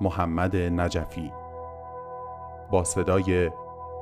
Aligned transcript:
محمد 0.00 0.56
نجفی. 0.56 1.32
با 2.70 2.84
صدای 2.84 3.50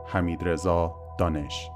حمید 0.07 0.49
رضا 0.49 0.95
دانش. 1.19 1.71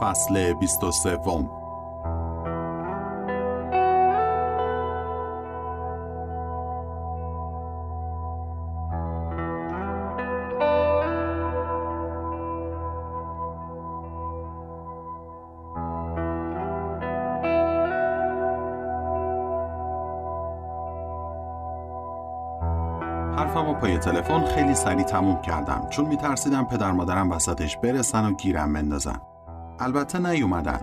فصل 0.00 0.52
23 0.52 1.16
حرفم 23.36 23.68
و 23.68 23.74
پای 23.74 23.98
تلفن 23.98 24.44
خیلی 24.44 24.74
سریع 24.74 25.04
تموم 25.04 25.42
کردم 25.42 25.86
چون 25.90 26.06
میترسیدم 26.06 26.64
پدر 26.64 26.92
مادرم 26.92 27.30
وسطش 27.30 27.76
برسن 27.76 28.24
و 28.26 28.34
گیرم 28.34 28.72
بندازن. 28.72 29.20
البته 29.80 30.18
نیومدن. 30.18 30.80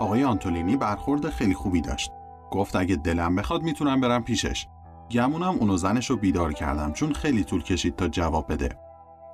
آقای 0.00 0.24
آنتولینی 0.24 0.76
برخورد 0.76 1.30
خیلی 1.30 1.54
خوبی 1.54 1.80
داشت. 1.80 2.12
گفت 2.50 2.76
اگه 2.76 2.96
دلم 2.96 3.36
بخواد 3.36 3.62
می‌تونم 3.62 4.00
برم 4.00 4.24
پیشش. 4.24 4.66
گمونم 5.10 5.54
اونو 5.60 5.76
زنش 5.76 6.10
رو 6.10 6.16
بیدار 6.16 6.52
کردم 6.52 6.92
چون 6.92 7.12
خیلی 7.12 7.44
طول 7.44 7.62
کشید 7.62 7.96
تا 7.96 8.08
جواب 8.08 8.52
بده. 8.52 8.68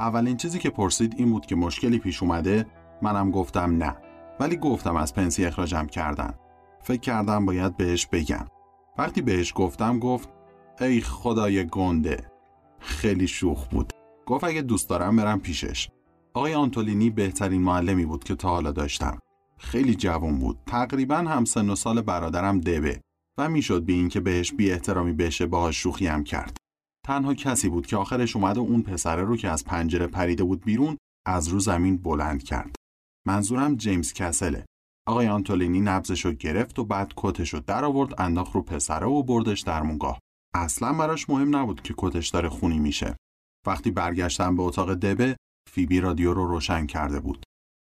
اولین 0.00 0.36
چیزی 0.36 0.58
که 0.58 0.70
پرسید 0.70 1.14
این 1.16 1.30
بود 1.30 1.46
که 1.46 1.56
مشکلی 1.56 1.98
پیش 1.98 2.22
اومده 2.22 2.66
منم 3.02 3.30
گفتم 3.30 3.76
نه. 3.76 3.96
ولی 4.40 4.56
گفتم 4.56 4.96
از 4.96 5.14
پنسی 5.14 5.46
اخراجم 5.46 5.86
کردن. 5.86 6.34
فکر 6.80 7.00
کردم 7.00 7.46
باید 7.46 7.76
بهش 7.76 8.06
بگم. 8.06 8.46
وقتی 8.98 9.22
بهش 9.22 9.52
گفتم 9.56 9.98
گفت 9.98 10.28
ای 10.80 11.00
خدای 11.00 11.66
گنده. 11.66 12.31
خیلی 12.82 13.26
شوخ 13.26 13.68
بود. 13.68 13.92
گفت 14.26 14.44
اگه 14.44 14.62
دوست 14.62 14.88
دارم 14.88 15.16
برم 15.16 15.40
پیشش. 15.40 15.88
آقای 16.34 16.54
آنتولینی 16.54 17.10
بهترین 17.10 17.62
معلمی 17.62 18.06
بود 18.06 18.24
که 18.24 18.34
تا 18.34 18.48
حالا 18.48 18.72
داشتم. 18.72 19.18
خیلی 19.58 19.94
جوان 19.94 20.38
بود. 20.38 20.58
تقریبا 20.66 21.16
هم 21.16 21.44
سن 21.44 21.70
و 21.70 21.74
سال 21.74 22.00
برادرم 22.00 22.60
دبه 22.60 23.00
و 23.38 23.48
می‌شد 23.48 23.82
به 23.82 23.92
اینکه 23.92 24.20
بهش 24.20 24.52
بی 24.52 24.70
احترامی 24.70 25.12
بشه 25.12 25.46
باهاش 25.46 25.76
شوخی 25.76 26.06
هم 26.06 26.24
کرد. 26.24 26.56
تنها 27.06 27.34
کسی 27.34 27.68
بود 27.68 27.86
که 27.86 27.96
آخرش 27.96 28.36
اومد 28.36 28.58
و 28.58 28.60
اون 28.60 28.82
پسره 28.82 29.22
رو 29.22 29.36
که 29.36 29.48
از 29.48 29.64
پنجره 29.64 30.06
پریده 30.06 30.44
بود 30.44 30.64
بیرون 30.64 30.96
از 31.26 31.48
رو 31.48 31.60
زمین 31.60 31.96
بلند 31.96 32.42
کرد. 32.42 32.76
منظورم 33.26 33.76
جیمز 33.76 34.12
کسله. 34.12 34.64
آقای 35.06 35.28
آنتولینی 35.28 35.80
نبزش 35.80 36.24
رو 36.24 36.32
گرفت 36.32 36.78
و 36.78 36.84
بعد 36.84 37.12
کتش 37.16 37.54
رو 37.54 37.60
در 37.60 37.84
آورد 37.84 38.20
انداخت 38.20 38.54
رو 38.54 38.62
پسره 38.62 39.06
و 39.06 39.22
بردش 39.22 39.60
در 39.60 39.82
مونگاه 39.82 40.18
اصلا 40.54 40.92
براش 40.92 41.30
مهم 41.30 41.56
نبود 41.56 41.82
که 41.82 41.94
کتش 41.98 42.28
داره 42.28 42.48
خونی 42.48 42.78
میشه. 42.78 43.16
وقتی 43.66 43.90
برگشتم 43.90 44.56
به 44.56 44.62
اتاق 44.62 44.94
دبه، 44.94 45.36
فیبی 45.70 46.00
رادیو 46.00 46.34
رو 46.34 46.46
روشن 46.46 46.86
کرده 46.86 47.20
بود. 47.20 47.44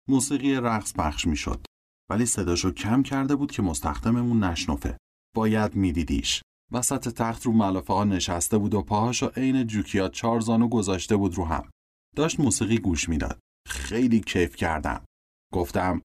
موسیقی 0.10 0.56
رقص 0.56 0.94
پخش 0.94 1.28
می‌شد. 1.28 1.66
ولی 2.10 2.26
صداشو 2.26 2.72
کم 2.72 3.04
کرده 3.04 3.36
بود 3.36 3.52
که 3.52 3.62
مستخدممون 3.62 4.44
نشنفه. 4.44 4.98
باید 5.36 5.76
میدیدیش. 5.76 6.42
وسط 6.72 7.10
تخت 7.10 7.46
رو 7.46 7.52
ملافه 7.52 7.94
ها 7.94 8.04
نشسته 8.04 8.58
بود 8.58 8.74
و 8.74 8.82
پاهاشو 8.82 9.28
عین 9.28 9.68
جوکیا 9.68 10.10
چهار 10.10 10.40
زانو 10.40 10.68
گذاشته 10.68 11.16
بود 11.16 11.36
رو 11.36 11.46
هم. 11.46 11.70
داشت 12.16 12.40
موسیقی 12.40 12.78
گوش 12.78 13.10
می‌داد. 13.10 13.40
خیلی 13.68 14.20
کیف 14.20 14.56
کردم. 14.56 15.06
گفتم 15.54 16.02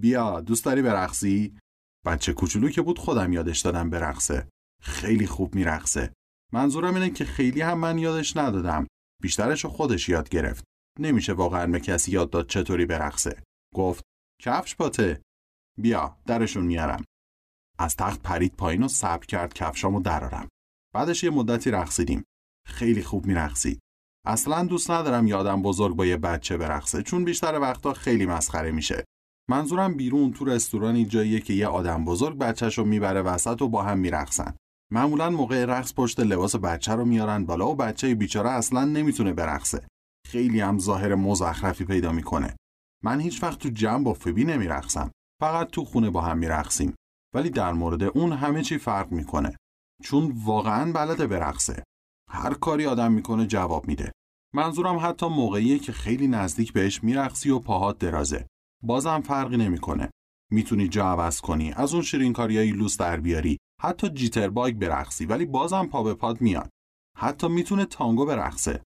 بیا 0.00 0.40
دوست 0.40 0.64
داری 0.64 0.82
برقصی؟ 0.82 1.58
بچه 2.06 2.32
کوچولو 2.32 2.68
که 2.68 2.82
بود 2.82 2.98
خودم 2.98 3.32
یادش 3.32 3.60
دادم 3.60 3.90
برقصه. 3.90 4.48
خیلی 4.82 5.26
خوب 5.26 5.54
میرقصه. 5.54 6.12
منظورم 6.52 6.94
اینه 6.94 7.10
که 7.10 7.24
خیلی 7.24 7.60
هم 7.60 7.78
من 7.78 7.98
یادش 7.98 8.36
ندادم. 8.36 8.86
بیشترش 9.22 9.66
خودش 9.66 10.08
یاد 10.08 10.28
گرفت. 10.28 10.64
نمیشه 11.00 11.32
واقعا 11.32 11.66
به 11.66 11.80
کسی 11.80 12.12
یاد 12.12 12.30
داد 12.30 12.48
چطوری 12.48 12.86
برقصه. 12.86 13.42
گفت 13.74 14.04
کفش 14.42 14.76
پاته. 14.76 15.22
بیا 15.78 16.16
درشون 16.26 16.64
میارم. 16.64 17.04
از 17.78 17.96
تخت 17.96 18.22
پرید 18.22 18.56
پایین 18.56 18.82
و 18.82 18.88
صبر 18.88 19.26
کرد 19.26 19.54
کفشامو 19.54 20.00
درارم. 20.00 20.48
بعدش 20.94 21.24
یه 21.24 21.30
مدتی 21.30 21.70
رقصیدیم. 21.70 22.24
خیلی 22.66 23.02
خوب 23.02 23.26
میرقصید. 23.26 23.80
اصلا 24.26 24.64
دوست 24.64 24.90
ندارم 24.90 25.26
یادم 25.26 25.62
بزرگ 25.62 25.96
با 25.96 26.06
یه 26.06 26.16
بچه 26.16 26.56
برقصه 26.56 27.02
چون 27.02 27.24
بیشتر 27.24 27.58
وقتا 27.58 27.92
خیلی 27.92 28.26
مسخره 28.26 28.70
میشه. 28.70 29.04
منظورم 29.50 29.94
بیرون 29.94 30.32
تو 30.32 30.44
رستورانی 30.44 31.06
جاییه 31.06 31.40
که 31.40 31.52
یه 31.52 31.66
آدم 31.66 32.04
بزرگ 32.04 32.38
بچهش 32.38 32.78
می‌بره 32.78 33.22
وسط 33.22 33.62
و 33.62 33.68
با 33.68 33.82
هم 33.82 33.98
میرقصن. 33.98 34.56
معمولا 34.92 35.30
موقع 35.30 35.64
رقص 35.64 35.94
پشت 35.94 36.20
لباس 36.20 36.56
بچه 36.56 36.92
رو 36.92 37.04
میارن 37.04 37.46
بالا 37.46 37.68
و 37.68 37.74
بچه 37.74 38.14
بیچاره 38.14 38.50
اصلا 38.50 38.84
نمی‌تونه 38.84 39.32
برقصه. 39.32 39.86
خیلی 40.26 40.60
هم 40.60 40.78
ظاهر 40.78 41.14
مزخرفی 41.14 41.84
پیدا 41.84 42.12
می‌کنه. 42.12 42.56
من 43.04 43.20
هیچ 43.20 43.42
وقت 43.42 43.58
تو 43.58 43.68
جمع 43.68 44.04
با 44.04 44.12
فبی 44.12 44.44
نمیرقصم. 44.44 45.10
فقط 45.40 45.70
تو 45.70 45.84
خونه 45.84 46.10
با 46.10 46.20
هم 46.20 46.38
میرقصیم. 46.38 46.94
ولی 47.34 47.50
در 47.50 47.72
مورد 47.72 48.02
اون 48.02 48.32
همه 48.32 48.62
چی 48.62 48.78
فرق 48.78 49.12
می‌کنه. 49.12 49.56
چون 50.02 50.32
واقعا 50.44 50.92
بلده 50.92 51.26
برقصه. 51.26 51.82
هر 52.30 52.54
کاری 52.54 52.86
آدم 52.86 53.12
می‌کنه 53.12 53.46
جواب 53.46 53.88
میده. 53.88 54.12
منظورم 54.54 54.96
حتی 54.96 55.28
موقعیه 55.28 55.78
که 55.78 55.92
خیلی 55.92 56.28
نزدیک 56.28 56.72
بهش 56.72 57.04
میرقصی 57.04 57.50
و 57.50 57.58
پاهات 57.58 57.98
درازه. 57.98 58.46
بازم 58.82 59.20
فرقی 59.20 59.56
نمی‌کنه. 59.56 60.10
می‌تونی 60.50 60.88
جا 60.88 61.06
عوض 61.06 61.40
کنی. 61.40 61.72
از 61.72 61.94
اون 61.94 62.02
شیرین 62.02 62.32
لوس 62.76 62.96
در 62.96 63.20
بیاری. 63.20 63.58
حتی 63.82 64.08
جیتر 64.08 64.48
باگ 64.48 64.74
برقصی 64.74 65.26
ولی 65.26 65.46
بازم 65.46 65.86
پا 65.86 66.02
به 66.02 66.14
پاد 66.14 66.40
میاد. 66.40 66.70
حتی 67.18 67.48
می‌تونه 67.48 67.84
تانگو 67.84 68.26
برقصه 68.26 68.82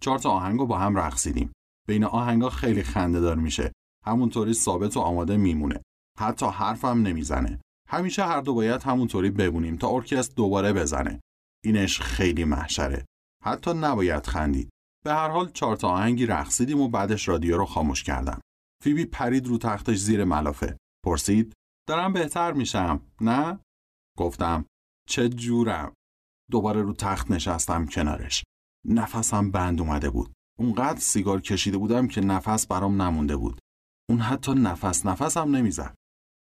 چهار 0.00 0.18
تا 0.18 0.30
آهنگو 0.30 0.66
با 0.66 0.78
هم 0.78 0.96
رقصیدیم. 0.96 1.52
بین 1.88 2.04
آهنگا 2.04 2.50
خیلی 2.50 2.82
خنده 2.82 3.20
دار 3.20 3.36
میشه. 3.36 3.72
همونطوری 4.04 4.54
ثابت 4.54 4.96
و 4.96 5.00
آماده 5.00 5.36
میمونه. 5.36 5.82
حتی 6.18 6.46
حرفم 6.46 7.02
نمی‌زنه. 7.02 7.60
همیشه 7.88 8.24
هر 8.24 8.40
دو 8.40 8.54
باید 8.54 8.82
همونطوری 8.82 9.30
ببونیم 9.30 9.76
تا 9.76 9.88
ارکستر 9.88 10.34
دوباره 10.34 10.72
بزنه. 10.72 11.20
اینش 11.64 12.00
خیلی 12.00 12.44
محشره. 12.44 13.04
حتی 13.44 13.74
نباید 13.74 14.26
خندید. 14.26 14.70
به 15.04 15.14
هر 15.14 15.28
حال 15.28 15.50
چهار 15.50 15.76
تا 15.76 15.88
آهنگی 15.88 16.26
رقصیدیم 16.26 16.80
و 16.80 16.88
بعدش 16.88 17.28
رادیو 17.28 17.56
رو 17.56 17.66
خاموش 17.66 18.02
کردم. 18.02 18.40
فیبی 18.82 19.04
پرید 19.04 19.46
رو 19.46 19.58
تختش 19.58 19.96
زیر 19.96 20.24
ملافه. 20.24 20.76
پرسید 21.04 21.52
دارم 21.88 22.12
بهتر 22.12 22.52
میشم 22.52 23.00
نه؟ 23.20 23.60
گفتم 24.16 24.64
چه 25.08 25.28
جورم؟ 25.28 25.94
دوباره 26.50 26.82
رو 26.82 26.92
تخت 26.92 27.30
نشستم 27.30 27.86
کنارش. 27.86 28.44
نفسم 28.84 29.50
بند 29.50 29.80
اومده 29.80 30.10
بود. 30.10 30.32
اونقدر 30.58 31.00
سیگار 31.00 31.40
کشیده 31.40 31.78
بودم 31.78 32.08
که 32.08 32.20
نفس 32.20 32.66
برام 32.66 33.02
نمونده 33.02 33.36
بود. 33.36 33.58
اون 34.08 34.18
حتی 34.18 34.52
نفس 34.52 35.06
نفسم 35.06 35.56
نمی‌زد. 35.56 35.94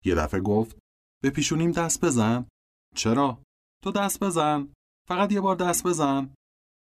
یه 0.06 0.16
دفعه 0.16 0.40
گفت 0.40 0.78
به 1.24 1.30
پیشونیم 1.30 1.72
دست 1.72 2.06
بزن. 2.06 2.48
چرا؟ 2.96 3.44
تو 3.84 3.92
دست 3.92 4.24
بزن. 4.24 4.74
فقط 5.08 5.32
یه 5.32 5.42
بار 5.42 5.56
دست 5.56 5.88
بزن. 5.88 6.34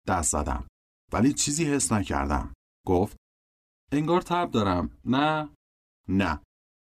دست 0.08 0.32
زدم. 0.32 0.66
ولی 1.12 1.32
چیزی 1.32 1.64
حس 1.64 1.92
نکردم. 1.92 2.52
گفت 2.86 3.16
انگار 3.92 4.20
تب 4.20 4.50
دارم. 4.50 4.98
نه. 5.04 5.54
نه. 6.08 6.40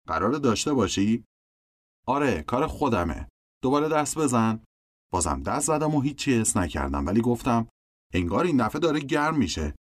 قرار 0.07 0.31
داشته 0.31 0.73
باشی؟ 0.73 1.23
آره 2.07 2.43
کار 2.43 2.67
خودمه. 2.67 3.27
دوباره 3.63 3.89
دست 3.89 4.17
بزن. 4.17 4.63
بازم 5.11 5.43
دست 5.43 5.67
زدم 5.67 5.95
و 5.95 6.01
هیچی 6.01 6.39
حس 6.39 6.57
نکردم 6.57 7.05
ولی 7.05 7.21
گفتم 7.21 7.67
انگار 8.13 8.45
این 8.45 8.65
دفعه 8.65 8.79
داره 8.79 8.99
گرم 8.99 9.37
میشه. 9.37 9.75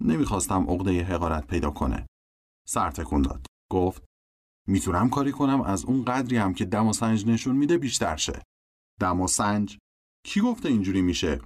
نمی‌خواستم 0.00 0.70
عقده 0.70 1.02
حقارت 1.02 1.46
پیدا 1.46 1.70
کنه. 1.70 2.06
سر 2.68 2.90
تکون 2.90 3.22
داد. 3.22 3.46
گفت 3.70 4.04
می‌تونم 4.68 5.10
کاری 5.10 5.32
کنم؟ 5.32 5.60
از 5.60 5.84
اون 5.84 6.04
قدری 6.04 6.36
هم 6.36 6.54
که 6.54 6.64
دم 6.64 6.86
و 6.86 6.92
سنج 6.92 7.26
نشون 7.26 7.56
میده 7.56 7.78
بیشتر 7.78 8.16
شه. 8.16 8.42
دم 9.00 9.20
و 9.20 9.28
سنج؟ 9.28 9.78
کی 10.26 10.40
گفته 10.40 10.68
اینجوری 10.68 11.02
میشه؟ 11.02 11.40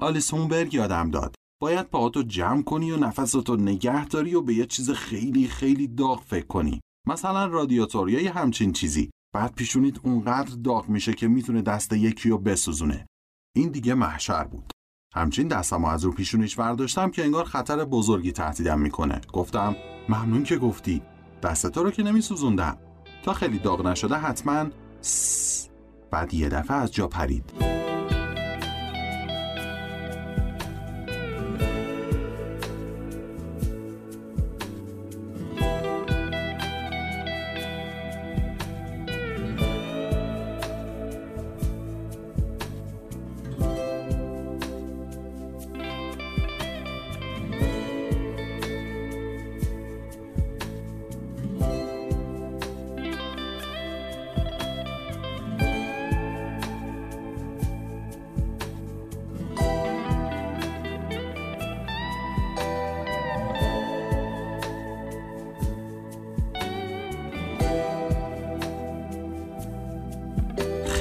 آلیسونبرگ 0.00 0.74
یادم 0.74 1.10
داد. 1.10 1.34
باید 1.60 1.86
پاهاتو 1.86 2.22
جمع 2.22 2.62
کنی 2.62 2.90
و 2.90 2.96
نفستو 2.96 3.56
نگه 3.56 4.06
داری 4.06 4.34
و 4.34 4.42
به 4.42 4.54
یه 4.54 4.66
چیز 4.66 4.90
خیلی 4.90 5.48
خیلی 5.48 5.88
داغ 5.88 6.22
فکر 6.22 6.46
کنی. 6.46 6.80
مثلا 7.06 7.46
رادیاتور 7.46 8.10
یا 8.10 8.22
یه 8.22 8.32
همچین 8.32 8.72
چیزی. 8.72 9.10
بعد 9.34 9.54
پیشونیت 9.54 9.98
اونقدر 10.02 10.54
داغ 10.64 10.88
میشه 10.88 11.12
که 11.12 11.28
می‌تونه 11.28 11.62
دست 11.62 11.92
یکی 11.92 12.28
رو 12.28 12.38
بسوزونه. 12.38 13.06
این 13.56 13.70
دیگه 13.70 13.94
محشر 13.94 14.44
بود. 14.44 14.72
همچین 15.14 15.48
دستم 15.48 15.84
از 15.84 16.04
رو 16.04 16.12
پیشونیش 16.12 16.56
برداشتم 16.56 17.10
که 17.10 17.24
انگار 17.24 17.44
خطر 17.44 17.84
بزرگی 17.84 18.32
تهدیدم 18.32 18.80
می‌کنه. 18.80 19.20
گفتم 19.32 19.76
ممنون 20.08 20.42
که 20.42 20.56
گفتی. 20.56 21.02
دست 21.42 21.70
تو 21.70 21.82
رو 21.82 21.90
که 21.90 22.02
نمیسوزوندم. 22.02 22.78
تا 23.22 23.32
خیلی 23.32 23.58
داغ 23.58 23.86
نشده 23.86 24.14
حتما 24.14 24.66
بعد 26.10 26.34
یه 26.34 26.48
دفعه 26.48 26.76
از 26.76 26.92
جا 26.92 27.08
پرید. 27.08 27.77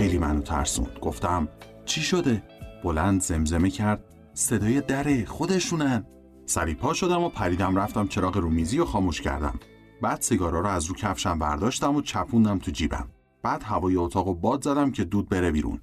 خیلی 0.07 0.19
منو 0.19 0.41
ترسوند. 0.41 0.99
گفتم 0.99 1.47
چی 1.85 2.01
شده؟ 2.01 2.43
بلند 2.83 3.21
زمزمه 3.21 3.69
کرد. 3.69 4.03
صدای 4.33 4.81
دره 4.81 5.25
خودشونن. 5.25 6.05
سری 6.45 6.75
پا 6.75 6.93
شدم 6.93 7.23
و 7.23 7.29
پریدم 7.29 7.75
رفتم 7.75 8.07
چراغ 8.07 8.37
رومیزی 8.37 8.79
و 8.79 8.85
خاموش 8.85 9.21
کردم. 9.21 9.59
بعد 10.01 10.21
سیگارا 10.21 10.59
رو 10.59 10.67
از 10.67 10.85
رو 10.85 10.95
کفشم 10.95 11.39
برداشتم 11.39 11.95
و 11.95 12.01
چپوندم 12.01 12.59
تو 12.59 12.71
جیبم. 12.71 13.09
بعد 13.43 13.63
هوای 13.63 13.95
اتاق 13.95 14.27
و 14.27 14.33
باد 14.33 14.63
زدم 14.63 14.91
که 14.91 15.03
دود 15.03 15.29
بره 15.29 15.51
بیرون. 15.51 15.81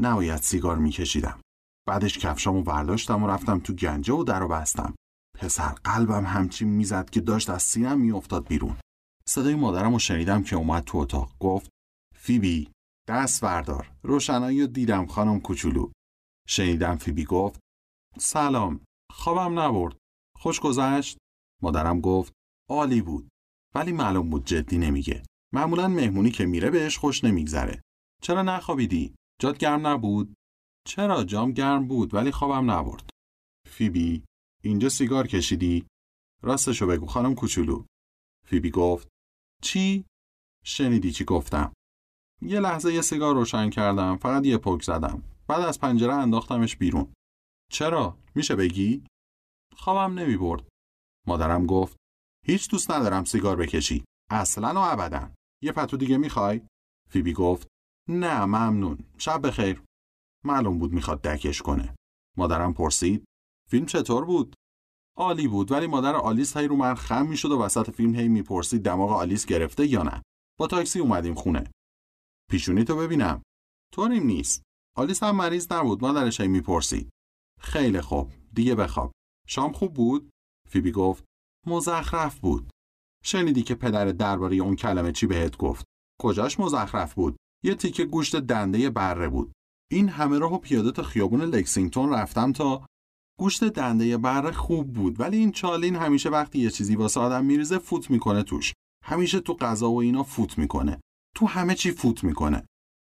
نباید 0.00 0.42
سیگار 0.42 0.78
میکشیدم. 0.78 1.40
بعدش 1.88 2.18
کفشامو 2.18 2.62
برداشتم 2.62 3.22
و 3.22 3.26
رفتم 3.26 3.58
تو 3.58 3.72
گنجه 3.72 4.14
و 4.14 4.24
در 4.24 4.46
بستم. 4.46 4.94
پسر 5.38 5.74
قلبم 5.84 6.24
همچین 6.24 6.68
می‌زد 6.68 7.10
که 7.10 7.20
داشت 7.20 7.50
از 7.50 7.62
سینم 7.62 8.00
میافتاد 8.00 8.46
بیرون. 8.46 8.76
صدای 9.28 9.54
مادرم 9.54 9.92
رو 9.92 9.98
شنیدم 9.98 10.42
که 10.42 10.56
اومد 10.56 10.84
تو 10.84 10.98
اتاق. 10.98 11.32
گفت 11.40 11.70
فیبی 12.14 12.70
دست 13.10 13.40
بردار. 13.40 13.92
روشنایی 14.02 14.66
دیدم 14.66 15.06
خانم 15.06 15.40
کوچولو. 15.40 15.92
شنیدم 16.48 16.96
فیبی 16.96 17.24
گفت 17.24 17.60
سلام 18.18 18.84
خوابم 19.12 19.58
نبرد. 19.58 19.96
خوش 20.36 20.60
گذشت؟ 20.60 21.18
مادرم 21.62 22.00
گفت 22.00 22.32
عالی 22.68 23.02
بود. 23.02 23.28
ولی 23.74 23.92
معلوم 23.92 24.30
بود 24.30 24.44
جدی 24.44 24.78
نمیگه. 24.78 25.22
معمولا 25.52 25.88
مهمونی 25.88 26.30
که 26.30 26.46
میره 26.46 26.70
بهش 26.70 26.98
خوش 26.98 27.24
نمیگذره. 27.24 27.80
چرا 28.22 28.42
نخوابیدی؟ 28.42 29.14
جات 29.40 29.58
گرم 29.58 29.86
نبود؟ 29.86 30.34
چرا؟ 30.86 31.24
جام 31.24 31.52
گرم 31.52 31.88
بود 31.88 32.14
ولی 32.14 32.30
خوابم 32.30 32.70
نبرد. 32.70 33.10
فیبی 33.70 34.24
اینجا 34.62 34.88
سیگار 34.88 35.26
کشیدی؟ 35.26 35.86
راستشو 36.42 36.86
بگو 36.86 37.06
خانم 37.06 37.34
کوچولو. 37.34 37.84
فیبی 38.46 38.70
گفت 38.70 39.08
چی؟ 39.62 40.04
شنیدی 40.64 41.12
چی 41.12 41.24
گفتم؟ 41.24 41.72
یه 42.42 42.60
لحظه 42.60 42.94
یه 42.94 43.00
سیگار 43.00 43.34
روشن 43.34 43.70
کردم 43.70 44.16
فقط 44.16 44.46
یه 44.46 44.58
پک 44.58 44.82
زدم. 44.82 45.22
بعد 45.48 45.60
از 45.60 45.80
پنجره 45.80 46.14
انداختمش 46.14 46.76
بیرون. 46.76 47.12
چرا؟ 47.72 48.18
میشه 48.34 48.56
بگی؟ 48.56 49.04
خوابم 49.76 50.18
نمی 50.18 50.36
برد. 50.36 50.68
مادرم 51.26 51.66
گفت 51.66 51.96
هیچ 52.46 52.70
دوست 52.70 52.90
ندارم 52.90 53.24
سیگار 53.24 53.56
بکشی. 53.56 54.04
اصلا 54.30 54.74
و 54.74 54.78
ابدا. 54.78 55.30
یه 55.62 55.72
پتو 55.72 55.96
دیگه 55.96 56.16
می‌خوای؟ 56.16 56.60
فیبی 57.08 57.32
گفت 57.32 57.68
نه 58.08 58.44
ممنون. 58.44 58.98
شب 59.18 59.46
بخیر. 59.46 59.82
معلوم 60.44 60.78
بود 60.78 60.92
می‌خواد 60.92 61.22
دکش 61.22 61.62
کنه. 61.62 61.94
مادرم 62.36 62.74
پرسید 62.74 63.24
فیلم 63.70 63.86
چطور 63.86 64.24
بود؟ 64.24 64.54
عالی 65.16 65.48
بود 65.48 65.72
ولی 65.72 65.86
مادر 65.86 66.14
آلیس 66.14 66.56
هی 66.56 66.66
رو 66.66 66.76
من 66.76 66.94
خم 66.94 67.26
می‌شد 67.26 67.50
و 67.50 67.62
وسط 67.62 67.90
فیلم 67.90 68.14
هی 68.14 68.28
می‌پرسید 68.28 68.82
دماغ 68.82 69.10
آلیس 69.10 69.46
گرفته 69.46 69.86
یا 69.86 70.02
نه. 70.02 70.22
با 70.58 70.66
تاکسی 70.66 71.00
اومدیم 71.00 71.34
خونه. 71.34 71.70
پیشونی 72.50 72.84
تو 72.84 72.96
ببینم. 72.96 73.42
طوریم 73.94 74.22
نیست. 74.22 74.62
آلیس 74.96 75.22
هم 75.22 75.36
مریض 75.36 75.72
نبود. 75.72 76.02
مادرش 76.02 76.40
هی 76.40 76.48
می‌پرسید. 76.48 77.10
خیلی 77.60 78.00
خوب. 78.00 78.32
دیگه 78.54 78.74
بخواب. 78.74 79.12
شام 79.46 79.72
خوب 79.72 79.94
بود؟ 79.94 80.30
فیبی 80.68 80.92
گفت 80.92 81.24
مزخرف 81.66 82.38
بود. 82.38 82.70
شنیدی 83.24 83.62
که 83.62 83.74
پدر 83.74 84.04
درباره 84.04 84.56
اون 84.56 84.76
کلمه 84.76 85.12
چی 85.12 85.26
بهت 85.26 85.56
گفت؟ 85.56 85.84
کجاش 86.20 86.60
مزخرف 86.60 87.14
بود؟ 87.14 87.36
یه 87.64 87.74
تیکه 87.74 88.04
گوشت 88.04 88.36
دنده 88.36 88.90
بره 88.90 89.28
بود. 89.28 89.52
این 89.90 90.08
همه 90.08 90.38
راهو 90.38 90.58
پیاده 90.58 90.92
تا 90.92 91.02
خیابون 91.02 91.42
لکسینگتون 91.42 92.12
رفتم 92.12 92.52
تا 92.52 92.86
گوشت 93.38 93.64
دنده 93.64 94.18
بره 94.18 94.52
خوب 94.52 94.92
بود. 94.92 95.20
ولی 95.20 95.36
این 95.36 95.52
چالین 95.52 95.96
همیشه 95.96 96.28
وقتی 96.28 96.58
یه 96.58 96.70
چیزی 96.70 96.96
واسه 96.96 97.20
آدم 97.20 97.44
میریزه 97.44 97.78
فوت 97.78 98.10
می‌کنه 98.10 98.42
توش. 98.42 98.74
همیشه 99.04 99.40
تو 99.40 99.54
غذا 99.54 99.90
و 99.90 100.00
اینا 100.00 100.22
فوت 100.22 100.58
می‌کنه. 100.58 101.00
تو 101.36 101.46
همه 101.46 101.74
چی 101.74 101.90
فوت 101.90 102.24
می‌کنه. 102.24 102.66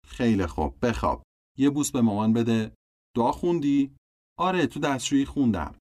خیلی 0.07 0.47
خوب 0.47 0.87
بخواب. 0.87 1.23
یه 1.59 1.71
بوس 1.71 1.91
به 1.91 2.01
مامان 2.01 2.33
بده. 2.33 2.75
دعا 3.17 3.33
خوندی؟ 3.33 3.97
آره 4.39 4.67
تو 4.67 4.81
دستشویی 4.81 5.25
خوندم. 5.25 5.75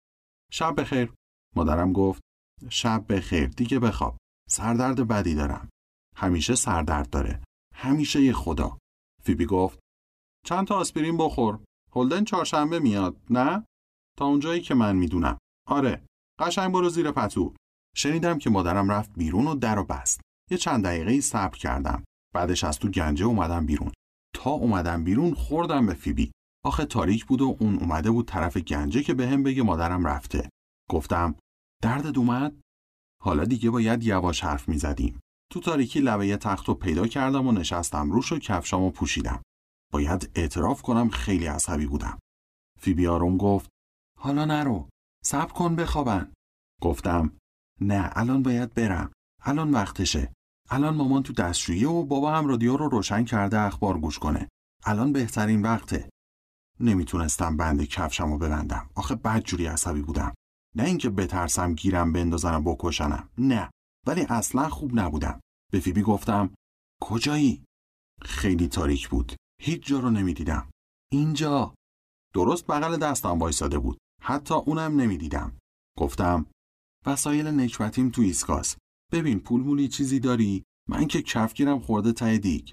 شب 0.51 0.81
بخیر. 0.81 1.13
مادرم 1.55 1.93
گفت 1.93 2.21
شب 2.69 3.05
بخیر 3.09 3.47
دیگه 3.47 3.79
بخواب. 3.79 4.17
سردرد 4.49 5.07
بدی 5.07 5.35
دارم. 5.35 5.69
همیشه 6.15 6.55
سردرد 6.55 7.09
داره. 7.09 7.43
همیشه 7.75 8.21
یه 8.21 8.33
خدا. 8.33 8.77
فیبی 9.23 9.45
گفت 9.45 9.79
چند 10.45 10.67
تا 10.67 10.75
آسپرین 10.75 11.17
بخور. 11.17 11.59
هلدن 11.95 12.23
چهارشنبه 12.23 12.79
میاد 12.79 13.17
نه؟ 13.29 13.65
تا 14.17 14.25
اونجایی 14.25 14.61
که 14.61 14.73
من 14.73 14.95
می‌دونم. 14.95 15.37
آره. 15.67 16.05
قشنگ 16.39 16.73
برو 16.73 16.89
زیر 16.89 17.11
پتو. 17.11 17.53
شنیدم 17.95 18.37
که 18.37 18.49
مادرم 18.49 18.91
رفت 18.91 19.13
بیرون 19.13 19.47
و 19.47 19.55
در 19.55 19.79
و 19.79 19.83
بست. 19.83 20.21
یه 20.51 20.57
چند 20.57 20.83
دقیقه 20.83 21.21
صبر 21.21 21.57
کردم. 21.57 22.03
بعدش 22.35 22.63
از 22.63 22.79
تو 22.79 22.87
گنجه 22.87 23.25
اومدم 23.25 23.65
بیرون. 23.65 23.91
تا 24.35 24.49
اومدم 24.49 25.03
بیرون 25.03 25.33
خوردم 25.33 25.85
به 25.85 25.93
فیبی. 25.93 26.31
آخه 26.65 26.85
تاریک 26.85 27.25
بود 27.25 27.41
و 27.41 27.57
اون 27.59 27.79
اومده 27.79 28.11
بود 28.11 28.27
طرف 28.27 28.57
گنجه 28.57 29.03
که 29.03 29.13
به 29.13 29.27
هم 29.27 29.43
بگه 29.43 29.63
مادرم 29.63 30.07
رفته. 30.07 30.49
گفتم 30.89 31.35
دردت 31.83 32.17
اومد؟ 32.17 32.61
حالا 33.23 33.43
دیگه 33.43 33.69
باید 33.69 34.03
یواش 34.03 34.43
حرف 34.43 34.69
می‌زدیم. 34.69 35.19
تو 35.51 35.59
تاریکی 35.59 35.99
لبه 35.99 36.37
تخت 36.37 36.65
رو 36.65 36.73
پیدا 36.73 37.07
کردم 37.07 37.47
و 37.47 37.51
نشستم 37.51 38.11
روش 38.11 38.31
و 38.31 38.39
کفشامو 38.39 38.91
پوشیدم. 38.91 39.41
باید 39.93 40.31
اعتراف 40.35 40.81
کنم 40.81 41.09
خیلی 41.09 41.45
عصبی 41.45 41.85
بودم. 41.85 42.19
فیبی 42.79 43.07
آروم 43.07 43.37
گفت 43.37 43.69
حالا 44.19 44.45
نرو. 44.45 44.89
صبر 45.23 45.53
کن 45.53 45.75
بخوابن. 45.75 46.33
گفتم 46.81 47.37
نه 47.81 48.09
الان 48.13 48.43
باید 48.43 48.73
برم. 48.73 49.11
الان 49.41 49.71
وقتشه. 49.71 50.33
الان 50.69 50.95
مامان 50.95 51.23
تو 51.23 51.33
دستشویی 51.33 51.85
و 51.85 52.03
بابا 52.03 52.31
هم 52.31 52.47
رادیو 52.47 52.77
رو 52.77 52.89
روشن 52.89 53.23
کرده 53.23 53.59
اخبار 53.59 53.99
گوش 53.99 54.19
کنه 54.19 54.47
الان 54.85 55.13
بهترین 55.13 55.61
وقته 55.61 56.09
نمی‌تونستم 56.79 57.57
بند 57.57 57.83
کفشم 57.83 58.31
رو 58.31 58.37
ببندم 58.37 58.89
آخه 58.95 59.15
بد 59.15 59.43
جوری 59.43 59.65
عصبی 59.65 60.01
بودم 60.01 60.33
نه 60.75 60.83
اینکه 60.83 61.09
بترسم 61.09 61.73
گیرم 61.73 62.13
بندازن 62.13 62.55
و 62.55 62.61
بکشنم 62.61 63.29
نه 63.37 63.69
ولی 64.07 64.21
اصلا 64.21 64.69
خوب 64.69 64.99
نبودم 64.99 65.39
به 65.71 65.79
فیبی 65.79 66.01
گفتم 66.01 66.53
کجایی؟ 67.01 67.63
خیلی 68.21 68.67
تاریک 68.67 69.09
بود. 69.09 69.35
هیچ 69.61 69.85
جا 69.85 69.99
رو 69.99 70.09
نمی‌دیدم. 70.09 70.69
اینجا. 71.11 71.73
درست 72.33 72.67
بغل 72.67 72.97
دستم 72.97 73.39
وایساده 73.39 73.79
بود. 73.79 73.97
حتی 74.21 74.53
اونم 74.53 75.01
نمی‌دیدم. 75.01 75.57
گفتم 75.97 76.45
وسایل 77.05 77.47
نکبتیم 77.47 78.09
تو 78.09 78.21
ایستگاس. 78.21 78.77
ببین 79.11 79.39
پول 79.39 79.61
مولی 79.61 79.87
چیزی 79.87 80.19
داری؟ 80.19 80.63
من 80.89 81.07
که 81.07 81.21
کفگیرم 81.21 81.79
خورده 81.79 82.13
ته 82.13 82.37
دیگ. 82.37 82.69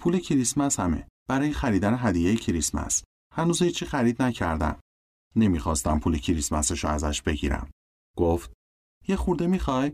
پول 0.00 0.18
کریسمس 0.18 0.80
همه. 0.80 1.08
برای 1.28 1.52
خریدن 1.52 1.96
هدیه 1.98 2.36
کریسمس. 2.36 3.02
هنوز 3.34 3.62
هیچی 3.62 3.86
خرید 3.86 4.22
نکردم. 4.22 4.80
نمی‌خواستم 5.36 5.98
پول 5.98 6.18
کریسمسش 6.18 6.84
رو 6.84 6.90
ازش 6.90 7.22
بگیرم. 7.22 7.70
گفت 8.16 8.52
یه 9.08 9.16
خورده 9.16 9.46
می‌خوای؟ 9.46 9.92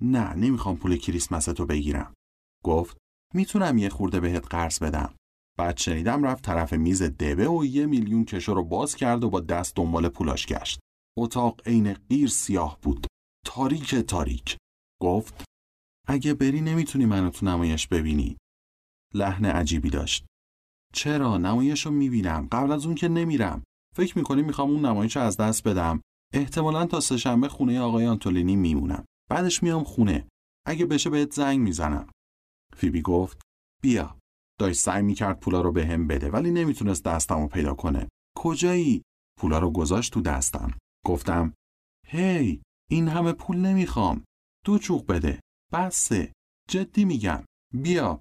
نه 0.00 0.34
نمی‌خوام 0.34 0.76
پول 0.76 0.96
کریسمستو 0.96 1.66
بگیرم. 1.66 2.14
گفت 2.64 2.96
می‌تونم 3.34 3.78
یه 3.78 3.88
خورده 3.88 4.20
بهت 4.20 4.46
قرض 4.46 4.78
بدم. 4.78 5.14
بعد 5.58 5.76
شنیدم 5.76 6.24
رفت 6.24 6.44
طرف 6.44 6.72
میز 6.72 7.02
دبه 7.02 7.48
و 7.48 7.64
یه 7.64 7.86
میلیون 7.86 8.24
کشو 8.24 8.54
رو 8.54 8.64
باز 8.64 8.94
کرد 8.94 9.24
و 9.24 9.30
با 9.30 9.40
دست 9.40 9.76
دنبال 9.76 10.08
پولاش 10.08 10.46
گشت. 10.46 10.78
اتاق 11.18 11.60
عین 11.66 11.92
قیر 11.92 12.28
سیاه 12.28 12.78
بود. 12.82 13.06
تاریک 13.46 13.94
تاریک. 13.94 14.56
گفت 15.02 15.44
اگه 16.08 16.34
بری 16.34 16.60
نمی‌تونی 16.60 17.06
منو 17.06 17.30
تو 17.30 17.46
نمایش 17.46 17.88
ببینی. 17.88 18.36
لحن 19.14 19.44
عجیبی 19.44 19.90
داشت. 19.90 20.26
چرا؟ 20.94 21.38
نمایش 21.38 21.86
رو 21.86 21.92
می‌بینم. 21.92 22.48
قبل 22.52 22.72
از 22.72 22.86
اون 22.86 22.94
که 22.94 23.08
نمیرم. 23.08 23.62
فکر 23.94 24.18
می‌کنی 24.18 24.42
می‌خوام 24.42 24.70
اون 24.70 24.84
نمایش 24.84 25.16
از 25.16 25.36
دست 25.36 25.68
بدم؟ 25.68 26.00
احتمالا 26.34 26.86
تا 26.86 27.00
سهشنبه 27.00 27.48
خونه 27.48 27.80
آقای 27.80 28.06
آنتولینی 28.06 28.56
میمونم. 28.56 29.04
بعدش 29.30 29.62
میام 29.62 29.84
خونه. 29.84 30.28
اگه 30.66 30.86
بشه 30.86 31.10
بهت 31.10 31.32
زنگ 31.32 31.60
می‌زنم. 31.60 32.10
فیبی 32.76 33.02
گفت 33.02 33.42
بیا. 33.82 34.18
داشت 34.60 34.80
سعی 34.80 35.02
می‌کرد 35.02 35.40
پولا 35.40 35.60
رو 35.60 35.72
به 35.72 35.86
هم 35.86 36.06
بده 36.06 36.30
ولی 36.30 36.50
نمی‌تونست 36.50 37.04
دستم 37.04 37.40
رو 37.40 37.48
پیدا 37.48 37.74
کنه. 37.74 38.08
کجایی؟ 38.36 39.02
پولا 39.38 39.58
رو 39.58 39.70
گذاشت 39.70 40.12
تو 40.12 40.20
دستم. 40.20 40.78
گفتم 41.06 41.54
هی 42.06 42.62
این 42.90 43.08
همه 43.08 43.32
پول 43.32 43.56
نمی‌خوام. 43.56 44.24
دو 44.66 44.78
چوق 44.78 45.06
بده. 45.06 45.40
بسه. 45.72 46.32
جدی 46.68 47.04
میگم. 47.04 47.44
بیا. 47.74 48.20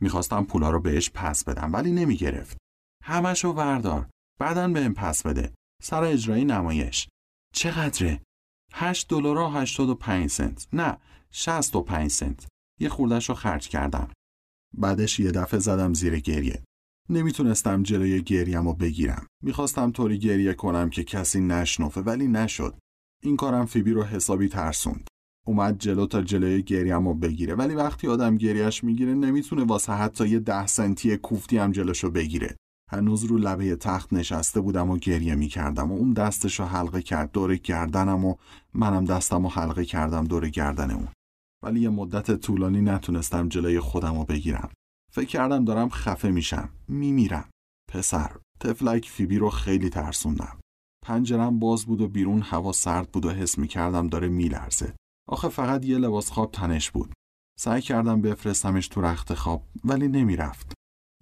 می‌خواستم 0.00 0.44
پولا 0.44 0.70
رو 0.70 0.80
بهش 0.80 1.10
پس 1.10 1.44
بدم 1.44 1.72
ولی 1.72 1.92
نمی‌گرفت. 1.92 2.56
همشو 3.04 3.48
وردار. 3.48 4.10
بعدا 4.40 4.68
بهم 4.68 4.94
پس 4.94 5.26
بده. 5.26 5.54
سر 5.82 6.04
اجرای 6.04 6.44
نمایش. 6.44 7.08
چقدره؟ 7.54 8.22
8 8.72 9.08
دلار 9.08 9.38
و 9.38 9.48
85 9.48 10.30
سنت. 10.30 10.68
نه 10.72 10.98
65 11.30 12.10
سنت. 12.10 12.46
یه 12.80 12.88
خوردش 12.88 13.28
رو 13.28 13.34
خرج 13.34 13.68
کردم. 13.68 14.12
بعدش 14.74 15.20
یه 15.20 15.30
دفعه 15.30 15.60
زدم 15.60 15.94
زیر 15.94 16.20
گریه. 16.20 16.64
نمی‌تونستم 17.08 17.82
جلوی 17.82 18.22
گریم 18.22 18.68
رو 18.68 18.74
بگیرم. 18.74 19.26
می‌خواستم 19.42 19.90
طوری 19.92 20.18
گریه 20.18 20.54
کنم 20.54 20.90
که 20.90 21.04
کسی 21.04 21.40
نشنفه 21.40 22.00
ولی 22.00 22.28
نشد. 22.28 22.78
این 23.22 23.36
کارم 23.36 23.66
فیبی 23.66 23.92
رو 23.92 24.02
حسابی 24.02 24.48
ترسوند. 24.48 25.08
اومد 25.46 25.78
جلو 25.78 26.06
تا 26.06 26.22
جلوی 26.22 26.62
گریم 26.62 27.08
رو 27.08 27.14
بگیره. 27.14 27.54
ولی 27.54 27.74
وقتی 27.74 28.08
آدم 28.08 28.36
گریش 28.36 28.84
می‌گیره 28.84 29.14
نمی‌تونه 29.14 29.64
واسه 29.64 29.92
حتی 29.92 30.28
یه 30.28 30.38
ده 30.38 30.66
سنتی 30.66 31.16
کوفتی 31.16 31.58
هم 31.58 31.72
جلوشو 31.72 32.10
بگیره. 32.10 32.56
هنوز 32.90 33.24
رو 33.24 33.38
لبه 33.38 33.76
تخت 33.76 34.12
نشسته 34.12 34.60
بودم 34.60 34.90
و 34.90 34.96
گریه 34.96 35.34
می‌کردم 35.34 35.92
و 35.92 35.96
اون 35.96 36.12
دستش 36.12 36.60
رو 36.60 36.66
حلقه 36.66 37.02
کرد 37.02 37.32
دور 37.32 37.56
گردنم 37.56 38.24
و 38.24 38.34
منم 38.74 39.04
دستم 39.04 39.42
رو 39.42 39.48
حلقه 39.48 39.84
کردم 39.84 40.24
دور 40.24 40.48
گردن 40.48 40.90
اون 40.90 41.08
ولی 41.64 41.80
یه 41.80 41.88
مدت 41.88 42.40
طولانی 42.40 42.80
نتونستم 42.80 43.48
جلوی 43.48 43.80
خودم 43.80 44.18
رو 44.18 44.24
بگیرم. 44.24 44.70
فکر 45.12 45.26
کردم 45.26 45.64
دارم 45.64 45.88
خفه 45.88 46.30
میشم 46.30 46.68
میمیرم. 46.88 47.48
پسر 47.92 48.30
تفلک 48.60 49.08
فیبی 49.08 49.38
رو 49.38 49.50
خیلی 49.50 49.90
ترسوندم. 49.90 50.58
پنجرم 51.06 51.58
باز 51.58 51.84
بود 51.84 52.00
و 52.00 52.08
بیرون 52.08 52.40
هوا 52.42 52.72
سرد 52.72 53.12
بود 53.12 53.26
و 53.26 53.30
حس 53.30 53.58
می‌کردم 53.58 54.08
داره 54.08 54.28
میلرزه. 54.28 54.94
آخه 55.32 55.48
فقط 55.48 55.84
یه 55.84 55.98
لباس 55.98 56.30
خواب 56.30 56.50
تنش 56.50 56.90
بود. 56.90 57.12
سعی 57.58 57.80
کردم 57.80 58.22
بفرستمش 58.22 58.88
تو 58.88 59.00
رخت 59.00 59.34
خواب 59.34 59.62
ولی 59.84 60.08
نمی‌رفت. 60.08 60.72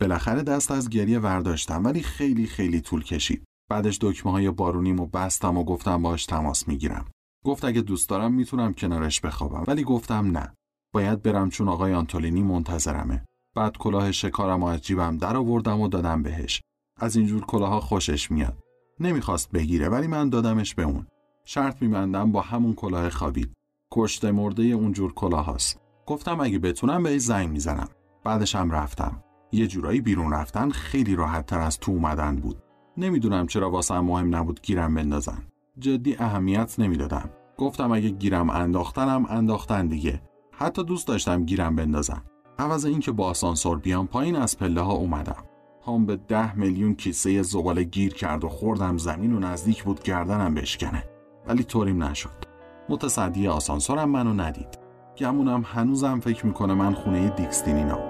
بالاخره 0.01 0.43
دست 0.43 0.71
از 0.71 0.89
گریه 0.89 1.19
ورداشتم 1.19 1.85
ولی 1.85 2.03
خیلی 2.03 2.47
خیلی 2.47 2.81
طول 2.81 3.05
کشید. 3.05 3.45
بعدش 3.71 3.99
دکمه 4.01 4.33
های 4.33 4.51
بارونیمو 4.51 5.07
بستم 5.07 5.59
و 5.59 5.65
گفتم 5.65 6.03
باش 6.03 6.27
تماس 6.27 6.69
می‌گیرم. 6.69 7.11
گفت 7.45 7.65
اگه 7.65 7.81
دوست 7.81 8.09
دارم 8.09 8.35
می‌تونم 8.35 8.75
کنارش 8.75 9.21
بخوابم 9.21 9.65
ولی 9.67 9.85
گفتم 9.85 10.39
نه. 10.39 10.55
باید 10.95 11.23
برم 11.23 11.51
چون 11.51 11.69
آقای 11.69 11.95
آنتولینی 11.95 12.43
منتظرمه. 12.43 13.25
بعد 13.57 13.77
کلاه 13.77 14.13
شکارم 14.13 14.63
و 14.63 14.67
از 14.67 14.81
جیبم 14.81 15.19
در 15.19 15.37
آوردم 15.37 15.81
و 15.81 15.89
دادم 15.89 16.23
بهش. 16.23 16.61
از 17.01 17.17
اینجور 17.17 17.45
کلاها 17.45 17.81
خوشش 17.81 18.31
میاد. 18.31 18.59
نمی‌خواست 19.01 19.51
بگیره 19.51 19.89
ولی 19.89 20.07
من 20.07 20.29
دادمش 20.29 20.75
به 20.75 20.83
اون. 20.83 21.07
شرط 21.45 21.83
میبندم 21.83 22.33
با 22.33 22.41
همون 22.41 22.75
کلاه 22.75 23.11
خوابید. 23.11 23.53
کشته 23.93 24.31
مرده 24.31 24.63
اونجور 24.63 25.15
کلاهاست 25.15 25.81
گفتم 26.07 26.41
اگه 26.41 26.59
بتونم 26.59 27.03
به 27.03 27.19
زنگ 27.19 27.49
می‌زنم. 27.51 27.89
بعدش 28.25 28.57
هم 28.57 28.71
رفتم. 28.71 29.23
یه 29.53 29.67
جورایی 29.67 30.01
بیرون 30.01 30.33
رفتن 30.33 30.71
خیلی 30.71 31.17
راحت 31.17 31.47
تر 31.47 31.61
از 31.61 31.79
تو 31.79 31.93
اومدن 31.93 32.37
بود. 32.37 32.63
نمی‌دونم 32.97 33.47
چرا 33.47 33.71
واسه 33.71 34.01
مهم 34.01 34.37
نبود 34.37 34.61
گیرم 34.63 34.95
بندازن. 34.95 35.43
جدی 35.79 36.17
اهمیت 36.19 36.75
نمی‌دادم. 36.79 37.31
گفتم 37.59 37.93
اگه 37.93 38.09
گیرم 38.09 38.51
انداختنم 38.51 39.27
انداختن 39.29 39.87
دیگه. 39.87 40.23
حتی 40.53 40.85
دوست 40.85 41.09
داشتم 41.09 41.45
گیرم 41.45 41.77
بندازن. 41.77 42.23
عوض 42.59 42.85
اینکه 42.85 43.13
با 43.13 43.27
آسانسور 43.27 43.79
بیام 43.79 44.07
پایین 44.07 44.37
از 44.37 44.59
پله 44.59 44.81
ها 44.81 44.93
اومدم. 44.93 45.45
هم 45.87 46.07
به 46.07 46.17
ده 46.17 46.57
میلیون 46.57 46.95
کیسه 46.95 47.43
زباله 47.43 47.83
گیر 47.83 48.15
کرد 48.15 48.45
و 48.45 48.49
خوردم. 48.49 48.99
زمین 48.99 49.33
و 49.33 49.39
نزدیک 49.39 49.85
بود 49.85 50.03
گردنم 50.03 50.55
بشکنه. 50.55 51.05
ولی 51.47 51.65
طوریم 51.65 52.03
نشد. 52.03 52.50
متصدی 52.91 53.49
آسانسورم 53.49 54.09
منو 54.11 54.33
ندید. 54.33 54.79
گمونم 55.19 55.65
هنوزم 55.67 56.21
فکر 56.21 56.47
می‌کنه 56.47 56.75
من 56.75 56.95
خونه 56.95 57.29
دیکستینینا 57.29 58.10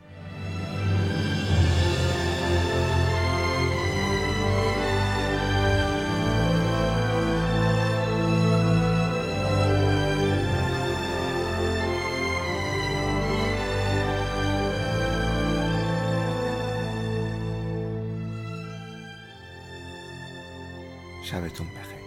شبتون 21.31 21.67
بخیر. 21.67 22.00